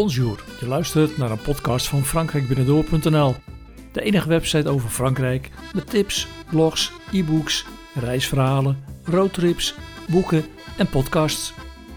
[0.00, 3.34] Bonjour, je luistert naar een podcast van frankrijkbinnendoor.nl.
[3.92, 9.74] De enige website over Frankrijk met tips, blogs, e-books, reisverhalen, roadtrips,
[10.08, 10.44] boeken
[10.76, 11.52] en podcasts.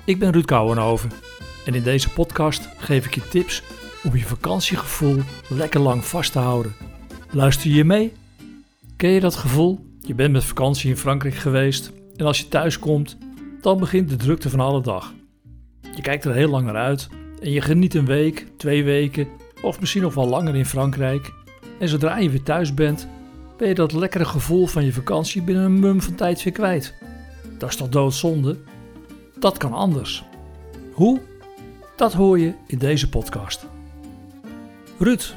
[0.05, 1.09] Ik ben Ruud Kouwenhoven
[1.65, 3.63] en in deze podcast geef ik je tips
[4.03, 6.73] om je vakantiegevoel lekker lang vast te houden.
[7.31, 8.13] Luister je mee?
[8.95, 9.79] Ken je dat gevoel?
[10.01, 13.17] Je bent met vakantie in Frankrijk geweest en als je thuis komt,
[13.61, 15.13] dan begint de drukte van alle dag.
[15.95, 17.09] Je kijkt er heel lang naar uit
[17.43, 19.27] en je geniet een week, twee weken
[19.61, 21.33] of misschien nog wel langer in Frankrijk.
[21.79, 23.07] En zodra je weer thuis bent,
[23.57, 26.93] ben je dat lekkere gevoel van je vakantie binnen een mum van tijd weer kwijt.
[27.57, 28.57] Dat is toch doodzonde?
[29.39, 30.23] Dat kan anders.
[30.93, 31.21] Hoe?
[31.95, 33.67] Dat hoor je in deze podcast.
[34.97, 35.35] Ruud,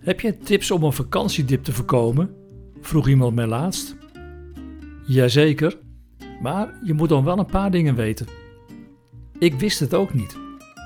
[0.00, 2.34] heb jij tips om een vakantiedip te voorkomen?
[2.80, 3.96] Vroeg iemand mij laatst.
[5.06, 5.78] Jazeker,
[6.42, 8.26] maar je moet dan wel een paar dingen weten.
[9.38, 10.38] Ik wist het ook niet,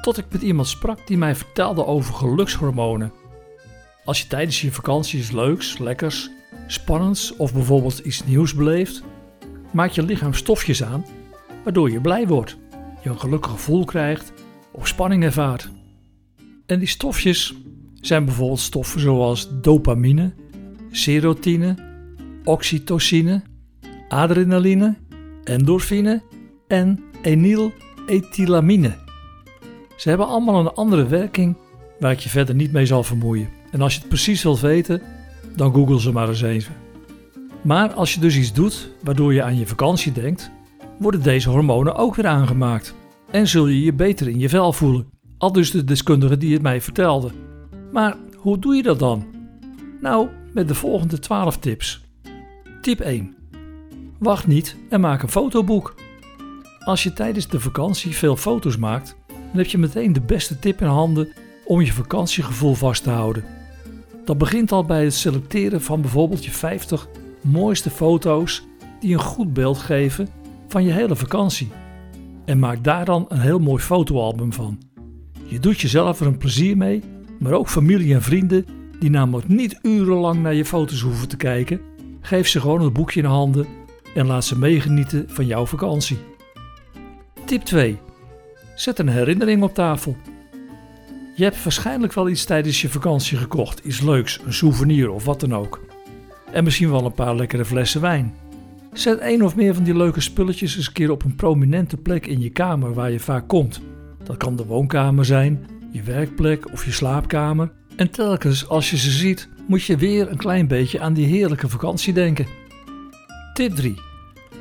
[0.04, 3.12] tot ik met iemand sprak die mij vertelde over gelukshormonen.
[4.04, 6.30] Als je tijdens je vakantie iets leuks, lekkers,
[6.66, 9.02] spannends of bijvoorbeeld iets nieuws beleeft,
[9.72, 11.04] maakt je lichaam stofjes aan
[11.62, 12.56] waardoor je blij wordt,
[13.02, 14.32] je een gelukkig gevoel krijgt
[14.72, 15.70] of spanning ervaart.
[16.66, 17.54] En die stofjes
[18.00, 20.34] zijn bijvoorbeeld stoffen zoals dopamine,
[20.90, 21.74] serotine,
[22.44, 23.42] oxytocine,
[24.08, 24.96] adrenaline,
[25.44, 26.22] endorfine
[26.66, 29.03] en enylethylamine.
[30.04, 31.56] Ze hebben allemaal een andere werking
[31.98, 33.48] waar ik je verder niet mee zal vermoeien.
[33.70, 35.02] En als je het precies wilt weten,
[35.56, 36.74] dan google ze maar eens even.
[37.62, 40.50] Maar als je dus iets doet waardoor je aan je vakantie denkt,
[40.98, 42.94] worden deze hormonen ook weer aangemaakt.
[43.30, 45.06] En zul je je beter in je vel voelen.
[45.38, 47.30] Al dus de deskundige die het mij vertelde.
[47.92, 49.26] Maar hoe doe je dat dan?
[50.00, 52.04] Nou, met de volgende 12 tips.
[52.80, 53.36] Tip 1.
[54.18, 55.94] Wacht niet en maak een fotoboek.
[56.78, 59.16] Als je tijdens de vakantie veel foto's maakt,
[59.58, 61.32] heb je meteen de beste tip in handen
[61.64, 63.44] om je vakantiegevoel vast te houden.
[64.24, 67.08] Dat begint al bij het selecteren van bijvoorbeeld je 50
[67.40, 68.66] mooiste foto's
[69.00, 70.28] die een goed beeld geven
[70.68, 71.68] van je hele vakantie.
[72.44, 74.78] En maak daar dan een heel mooi fotoalbum van.
[75.44, 77.02] Je doet jezelf er een plezier mee,
[77.38, 78.66] maar ook familie en vrienden
[79.00, 81.80] die namelijk niet urenlang naar je foto's hoeven te kijken.
[82.20, 83.66] Geef ze gewoon het boekje in handen
[84.14, 86.18] en laat ze meegenieten van jouw vakantie.
[87.44, 87.98] Tip 2.
[88.74, 90.16] Zet een herinnering op tafel.
[91.34, 95.40] Je hebt waarschijnlijk wel iets tijdens je vakantie gekocht, iets leuks, een souvenir of wat
[95.40, 95.80] dan ook.
[96.52, 98.34] En misschien wel een paar lekkere flessen wijn.
[98.92, 102.26] Zet één of meer van die leuke spulletjes eens een keer op een prominente plek
[102.26, 103.80] in je kamer waar je vaak komt.
[104.24, 107.72] Dat kan de woonkamer zijn, je werkplek of je slaapkamer.
[107.96, 111.68] En telkens als je ze ziet, moet je weer een klein beetje aan die heerlijke
[111.68, 112.46] vakantie denken.
[113.52, 113.94] Tip 3.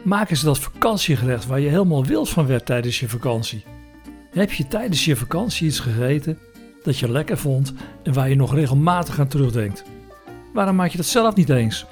[0.03, 3.63] Maak eens dat vakantiegerecht waar je helemaal wild van werd tijdens je vakantie.
[4.33, 6.37] Heb je tijdens je vakantie iets gegeten
[6.83, 7.73] dat je lekker vond
[8.03, 9.83] en waar je nog regelmatig aan terugdenkt?
[10.53, 11.85] Waarom maak je dat zelf niet eens?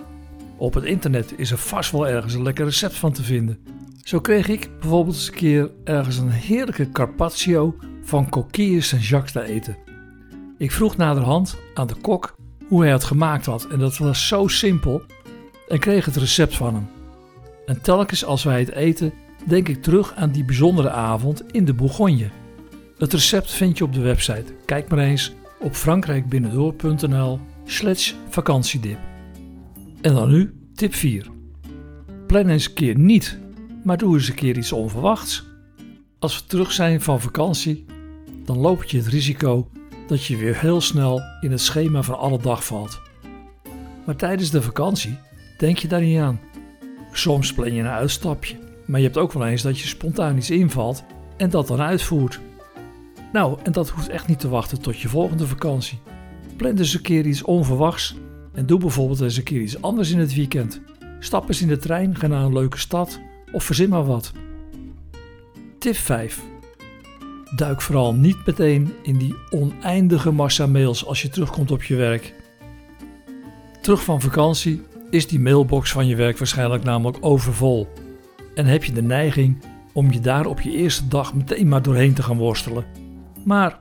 [0.57, 3.59] Op het internet is er vast wel ergens een lekker recept van te vinden.
[4.03, 9.43] Zo kreeg ik bijvoorbeeld eens een keer ergens een heerlijke carpaccio van Coquille Saint-Jacques te
[9.53, 9.77] eten.
[10.57, 12.35] Ik vroeg naderhand aan de kok
[12.67, 15.01] hoe hij het gemaakt had en dat was zo simpel
[15.67, 16.87] en kreeg het recept van hem.
[17.65, 19.13] En telkens als wij het eten,
[19.47, 22.29] denk ik terug aan die bijzondere avond in de Bourgogne.
[22.97, 24.53] Het recept vind je op de website.
[24.65, 28.97] Kijk maar eens op frankrijkbinnendoor.nl slash vakantiedip.
[30.01, 31.27] En dan nu tip 4.
[32.27, 33.39] Plan eens een keer niet,
[33.83, 35.45] maar doe eens een keer iets onverwachts.
[36.19, 37.85] Als we terug zijn van vakantie,
[38.45, 39.69] dan loop je het risico
[40.07, 43.01] dat je weer heel snel in het schema van alle dag valt.
[44.05, 45.17] Maar tijdens de vakantie
[45.57, 46.39] denk je daar niet aan.
[47.11, 48.57] Soms plan je een uitstapje,
[48.91, 51.03] maar je hebt ook wel eens dat je spontaan iets invalt
[51.37, 52.39] en dat dan uitvoert.
[53.33, 55.99] Nou, en dat hoeft echt niet te wachten tot je volgende vakantie.
[56.57, 58.15] Plan dus een keer iets onverwachts
[58.53, 60.81] en doe bijvoorbeeld eens een keer iets anders in het weekend.
[61.19, 63.19] Stap eens in de trein, ga naar een leuke stad
[63.51, 64.31] of verzin maar wat.
[65.79, 66.41] Tip 5.
[67.55, 72.33] Duik vooral niet meteen in die oneindige massa mails als je terugkomt op je werk.
[73.81, 77.87] Terug van vakantie is die mailbox van je werk waarschijnlijk namelijk overvol.
[78.55, 79.57] En heb je de neiging
[79.93, 82.85] om je daar op je eerste dag meteen maar doorheen te gaan worstelen.
[83.45, 83.79] Maar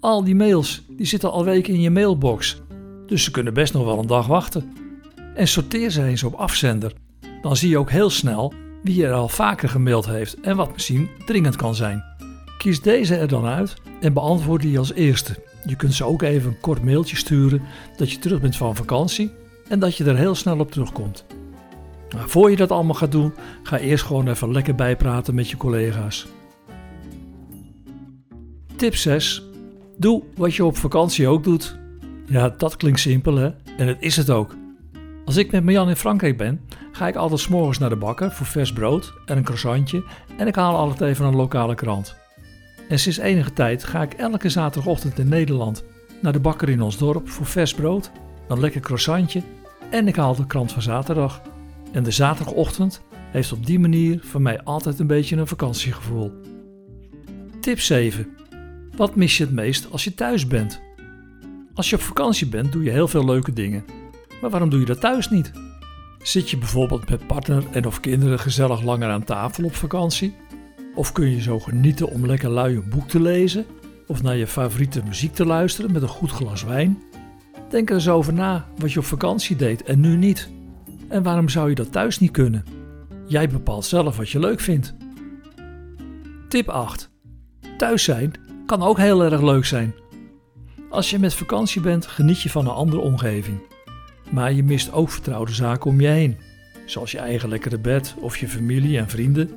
[0.00, 2.60] al die mails die zitten al weken in je mailbox,
[3.06, 4.72] dus ze kunnen best nog wel een dag wachten.
[5.34, 6.92] En sorteer ze eens op afzender.
[7.42, 8.52] Dan zie je ook heel snel
[8.82, 12.04] wie er al vaker gemaild heeft en wat misschien dringend kan zijn.
[12.58, 15.42] Kies deze er dan uit en beantwoord die als eerste.
[15.64, 17.62] Je kunt ze ook even een kort mailtje sturen
[17.96, 19.30] dat je terug bent van vakantie
[19.68, 21.24] en dat je er heel snel op terugkomt.
[22.14, 25.56] Maar voor je dat allemaal gaat doen, ga eerst gewoon even lekker bijpraten met je
[25.56, 26.26] collega's.
[28.76, 29.42] Tip 6.
[29.96, 31.78] Doe wat je op vakantie ook doet.
[32.26, 33.50] Ja, dat klinkt simpel hè?
[33.76, 34.54] En het is het ook.
[35.24, 36.60] Als ik met Marjan in Frankrijk ben,
[36.92, 40.04] ga ik altijd s morgens naar de bakker voor vers brood en een croissantje
[40.36, 42.16] en ik haal altijd even een lokale krant.
[42.88, 45.84] En sinds enige tijd ga ik elke zaterdagochtend in Nederland
[46.22, 48.10] naar de bakker in ons dorp voor vers brood,
[48.48, 49.42] een lekker croissantje
[49.90, 51.42] en ik haal de krant van zaterdag.
[51.92, 56.32] En de zaterdagochtend heeft op die manier voor mij altijd een beetje een vakantiegevoel.
[57.60, 58.26] Tip 7.
[58.96, 60.80] Wat mis je het meest als je thuis bent?
[61.74, 63.84] Als je op vakantie bent, doe je heel veel leuke dingen.
[64.40, 65.50] Maar waarom doe je dat thuis niet?
[66.22, 70.34] Zit je bijvoorbeeld met partner en of kinderen gezellig langer aan tafel op vakantie?
[70.94, 73.66] Of kun je zo genieten om lekker lui een boek te lezen?
[74.06, 77.02] Of naar je favoriete muziek te luisteren met een goed glas wijn?
[77.70, 80.48] Denk er eens over na wat je op vakantie deed en nu niet.
[81.08, 82.64] En waarom zou je dat thuis niet kunnen?
[83.26, 84.94] Jij bepaalt zelf wat je leuk vindt.
[86.48, 87.10] Tip 8.
[87.76, 88.32] Thuis zijn
[88.66, 89.94] kan ook heel erg leuk zijn.
[90.90, 93.58] Als je met vakantie bent, geniet je van een andere omgeving.
[94.30, 96.36] Maar je mist ook vertrouwde zaken om je heen,
[96.86, 99.50] zoals je eigen lekkere bed of je familie en vrienden.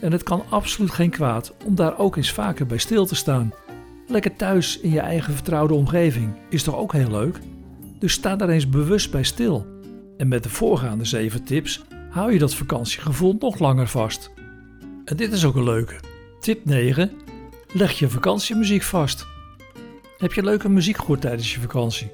[0.00, 3.52] En het kan absoluut geen kwaad om daar ook eens vaker bij stil te staan.
[4.06, 7.40] Lekker thuis in je eigen vertrouwde omgeving is toch ook heel leuk?
[7.98, 9.66] Dus sta daar eens bewust bij stil.
[10.18, 14.30] En met de voorgaande 7 tips hou je dat vakantiegevoel nog langer vast.
[15.04, 15.94] En dit is ook een leuke.
[16.40, 17.10] Tip 9.
[17.72, 19.26] Leg je vakantiemuziek vast.
[20.18, 22.10] Heb je leuke muziek gehoord tijdens je vakantie?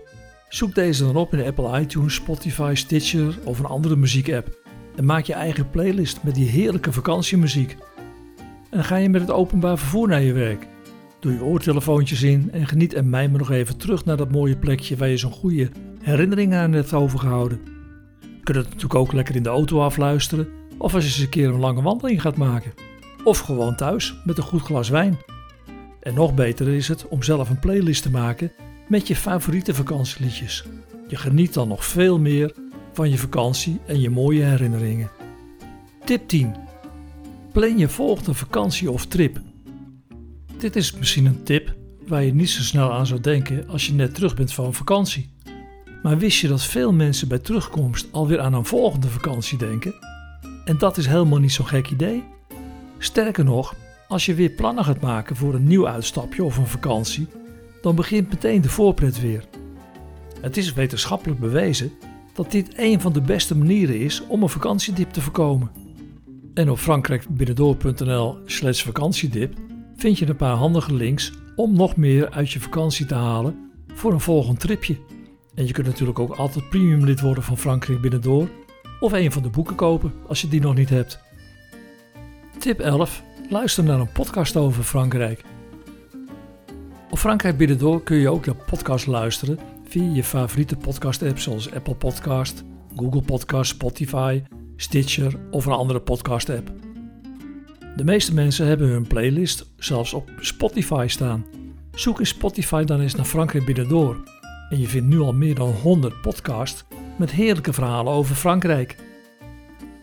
[0.49, 4.59] Zoek deze dan op in de Apple iTunes, Spotify, Stitcher of een andere muziekapp.
[4.97, 7.77] En maak je eigen playlist met die heerlijke vakantiemuziek.
[8.71, 10.67] En ga je met het openbaar vervoer naar je werk?
[11.21, 14.57] Doe je oortelefoontjes in en geniet en mij maar nog even terug naar dat mooie
[14.57, 17.74] plekje waar je zo'n goede herinneringen aan hebt overgehouden.
[18.45, 20.49] Je kunt het natuurlijk ook lekker in de auto afluisteren
[20.79, 22.73] of als je eens een keer een lange wandeling gaat maken.
[23.23, 25.19] Of gewoon thuis met een goed glas wijn.
[26.01, 28.53] En nog beter is het om zelf een playlist te maken
[28.89, 30.65] met je favoriete vakantieliedjes.
[31.09, 32.55] Je geniet dan nog veel meer
[32.93, 35.11] van je vakantie en je mooie herinneringen.
[36.05, 36.55] Tip 10.
[37.53, 39.41] Plan je volgende vakantie of trip.
[40.59, 41.75] Dit is misschien een tip
[42.07, 45.34] waar je niet zo snel aan zou denken als je net terug bent van vakantie.
[46.05, 49.95] Maar wist je dat veel mensen bij terugkomst alweer aan een volgende vakantie denken?
[50.65, 52.25] En dat is helemaal niet zo'n gek idee.
[52.99, 53.75] Sterker nog,
[54.09, 57.27] als je weer plannen gaat maken voor een nieuw uitstapje of een vakantie,
[57.83, 59.45] dan begint meteen de voorpret weer.
[60.41, 61.93] Het is wetenschappelijk bewezen
[62.35, 65.71] dat dit een van de beste manieren is om een vakantiedip te voorkomen.
[66.55, 69.55] En op frankrijkbinnendoor.nl slash vakantiedip
[69.97, 74.13] vind je een paar handige links om nog meer uit je vakantie te halen voor
[74.13, 75.14] een volgend tripje.
[75.55, 78.49] En je kunt natuurlijk ook altijd premium lid worden van Frankrijk Binnendoor
[79.01, 81.19] of een van de boeken kopen als je die nog niet hebt.
[82.59, 83.23] Tip 11.
[83.49, 85.45] Luister naar een podcast over Frankrijk.
[87.11, 91.95] Op Frankrijk Binnendoor kun je ook de podcast luisteren via je favoriete podcast-app zoals Apple
[91.95, 92.65] Podcast,
[92.97, 94.43] Google Podcast, Spotify,
[94.77, 96.73] Stitcher of een andere podcast-app.
[97.97, 101.45] De meeste mensen hebben hun playlist zelfs op Spotify staan.
[101.93, 104.23] Zoek in Spotify dan eens naar Frankrijk Binnendoor
[104.75, 106.85] en je vindt nu al meer dan 100 podcasts
[107.17, 108.97] met heerlijke verhalen over Frankrijk.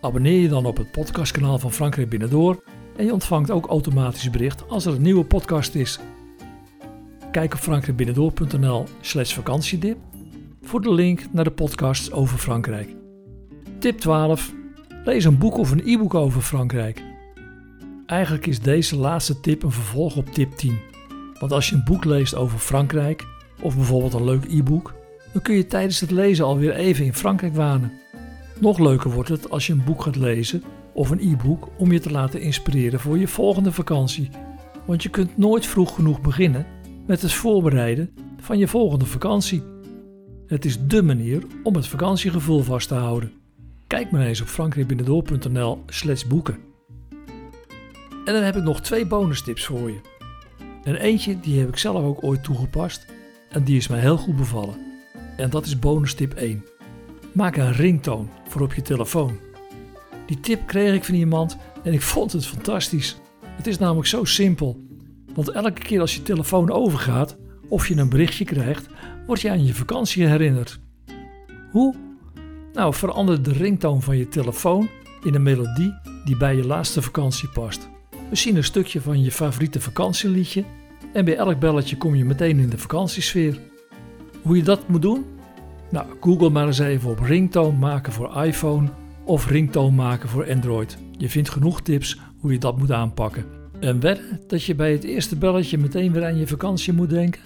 [0.02, 2.64] Abonneer je dan op het podcastkanaal van Frankrijk Binnendoor
[2.98, 6.00] en je ontvangt ook automatisch bericht als er een nieuwe podcast is.
[7.32, 9.98] Kijk op frankrijkbinnendoor.nl slash vakantiedip
[10.62, 12.96] voor de link naar de podcasts over Frankrijk.
[13.80, 14.54] Tip 12.
[15.04, 17.04] Lees een boek of een e-book over Frankrijk.
[18.06, 20.80] Eigenlijk is deze laatste tip een vervolg op tip 10.
[21.40, 23.26] Want als je een boek leest over Frankrijk,
[23.62, 24.94] of bijvoorbeeld een leuk e-book,
[25.34, 27.92] dan kun je tijdens het lezen alweer even in Frankrijk wanen.
[28.60, 30.64] Nog leuker wordt het als je een boek gaat lezen
[30.94, 34.30] of een e-book om je te laten inspireren voor je volgende vakantie.
[34.86, 36.66] Want je kunt nooit vroeg genoeg beginnen
[37.06, 39.64] met het voorbereiden van je volgende vakantie.
[40.48, 43.32] Het is dé manier om het vakantiegevoel vast te houden.
[43.88, 46.58] Kijk maar eens op frankrijkbinnendoor.nl slash boeken.
[48.26, 50.00] En dan heb ik nog twee bonus tips voor je.
[50.84, 53.06] En eentje die heb ik zelf ook ooit toegepast
[53.52, 54.76] en die is mij heel goed bevallen.
[55.38, 56.66] En dat is bonus tip 1.
[57.32, 59.40] Maak een ringtoon voor op je telefoon.
[60.26, 63.18] Die tip kreeg ik van iemand en ik vond het fantastisch.
[63.46, 64.80] Het is namelijk zo simpel.
[65.34, 67.38] Want elke keer als je telefoon overgaat
[67.70, 68.88] of je een berichtje krijgt,
[69.28, 70.80] word je aan je vakantie herinnerd.
[71.72, 71.96] Hoe?
[72.74, 74.90] Nou, verander de ringtoon van je telefoon
[75.24, 75.94] in een melodie
[76.26, 77.90] die bij je laatste vakantie past.
[78.30, 80.64] Misschien een stukje van je favoriete vakantieliedje
[81.14, 83.60] en bij elk belletje kom je meteen in de vakantiesfeer.
[84.42, 85.26] Hoe je dat moet doen?
[85.90, 88.90] Nou, google maar eens even op ringtoon maken voor iPhone
[89.26, 90.98] of ringtoon maken voor Android.
[91.18, 93.46] Je vindt genoeg tips hoe je dat moet aanpakken.
[93.80, 97.42] En wedden dat je bij het eerste belletje meteen weer aan je vakantie moet denken?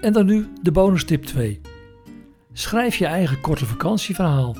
[0.00, 1.60] En dan nu de bonus tip 2.
[2.52, 4.56] Schrijf je eigen korte vakantieverhaal.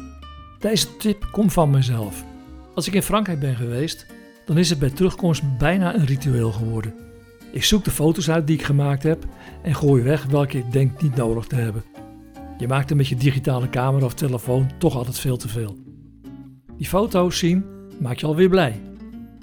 [0.59, 2.25] Deze tip komt van mezelf.
[2.75, 4.07] Als ik in Frankrijk ben geweest,
[4.47, 6.95] dan is het bij terugkomst bijna een ritueel geworden.
[7.53, 9.25] Ik zoek de foto's uit die ik gemaakt heb
[9.63, 11.85] en gooi weg welke ik denk niet nodig te hebben.
[12.59, 15.77] Je maakt er met je digitale camera of telefoon toch altijd veel te veel.
[16.77, 17.65] Die foto's zien
[18.01, 18.81] maakt je alweer blij.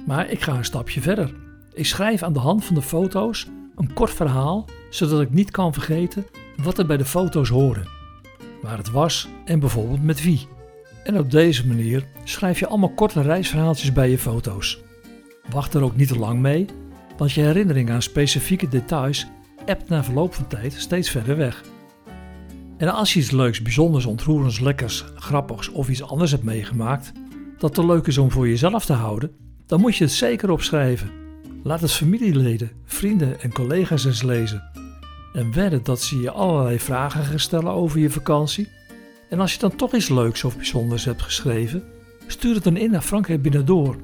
[0.05, 1.33] Maar ik ga een stapje verder.
[1.73, 5.73] Ik schrijf aan de hand van de foto's een kort verhaal, zodat ik niet kan
[5.73, 6.25] vergeten
[6.63, 7.87] wat er bij de foto's hoorde.
[8.61, 10.47] Waar het was en bijvoorbeeld met wie.
[11.03, 14.79] En op deze manier schrijf je allemaal korte reisverhaaltjes bij je foto's.
[15.49, 16.65] Wacht er ook niet te lang mee,
[17.19, 19.27] want je herinnering aan specifieke details
[19.65, 21.63] ebt na verloop van tijd steeds verder weg.
[22.77, 27.11] En als je iets leuks, bijzonders, ontroerends, lekkers, grappigs of iets anders hebt meegemaakt,
[27.57, 29.31] dat te leuk is om voor jezelf te houden,
[29.65, 31.09] dan moet je het zeker opschrijven.
[31.63, 34.63] Laat het familieleden, vrienden en collega's eens lezen.
[35.33, 38.67] En wedden dat ze je allerlei vragen gaan stellen over je vakantie.
[39.29, 41.83] En als je dan toch iets leuks of bijzonders hebt geschreven,
[42.27, 43.95] stuur het dan in naar Frankrijk binnendoor.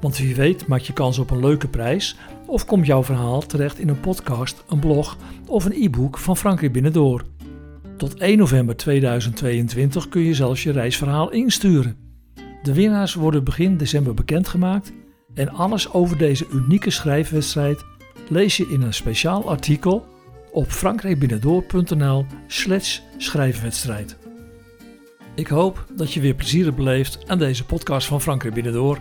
[0.00, 2.16] Want wie weet maak je kans op een leuke prijs
[2.52, 5.16] of komt jouw verhaal terecht in een podcast, een blog
[5.46, 7.24] of een e-book van Frankrijk binnendoor.
[7.96, 11.96] Tot 1 november 2022 kun je zelfs je reisverhaal insturen.
[12.62, 14.92] De winnaars worden begin december bekendgemaakt
[15.34, 17.84] en alles over deze unieke schrijfwedstrijd
[18.28, 20.06] lees je in een speciaal artikel
[20.50, 24.16] op frankrijkbinnendoor.nl slash schrijfwedstrijd.
[25.34, 28.98] Ik hoop dat je weer plezier hebt beleefd aan deze podcast van Frankrijk Binnendoor.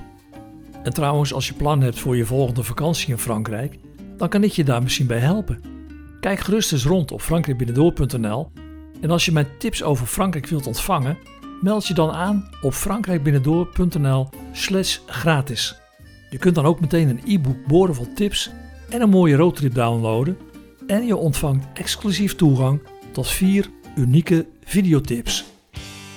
[0.83, 3.77] En trouwens, als je plan hebt voor je volgende vakantie in Frankrijk,
[4.17, 5.61] dan kan ik je daar misschien bij helpen.
[6.19, 8.51] Kijk gerust eens rond op frankrijkbinnendoor.nl
[9.01, 11.17] en als je mijn tips over Frankrijk wilt ontvangen,
[11.61, 15.75] meld je dan aan op frankrijkbinnendoor.nl slash gratis.
[16.29, 18.51] Je kunt dan ook meteen een e-book boordevol tips
[18.89, 20.37] en een mooie roadtrip downloaden
[20.87, 25.45] en je ontvangt exclusief toegang tot vier unieke videotips.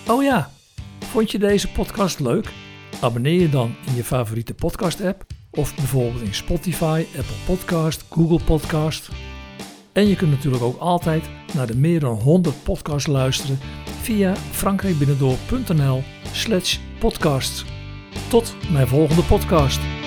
[0.09, 0.51] Oh ja,
[0.99, 2.64] vond je deze podcast leuk?
[3.01, 8.45] Abonneer je dan in je favoriete podcast app of bijvoorbeeld in Spotify, Apple Podcast, Google
[8.45, 9.09] Podcast.
[9.93, 11.25] En je kunt natuurlijk ook altijd
[11.55, 13.59] naar de meer dan 100 podcasts luisteren
[14.01, 17.65] via frankrijkbinnendoor.nl slash podcasts.
[18.29, 20.04] Tot mijn volgende podcast.